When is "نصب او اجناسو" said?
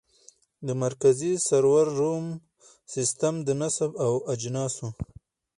3.61-4.87